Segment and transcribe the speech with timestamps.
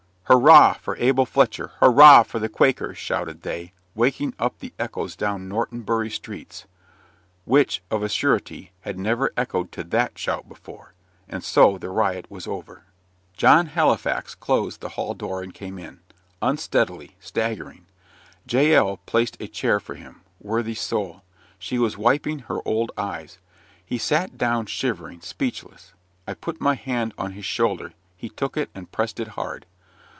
[0.25, 1.73] "Hurrah for Abel Fletcher!
[1.81, 6.65] hurrah for the Quakers!" shouted they, waking up the echoes down Norton Bury streets;
[7.43, 10.93] which, of a surety, had never echoed to THAT shout before.
[11.27, 12.85] And so the riot was over.
[13.35, 15.99] John Halifax closed the hall door and came in
[16.41, 17.85] unsteadily staggering.
[18.49, 21.23] Jael placed a chair for him worthy soul!
[21.59, 23.37] she was wiping her old eyes.
[23.85, 25.93] He sat down, shivering, speechless.
[26.25, 29.65] I put my hand on his shoulder; he took it and pressed it hard.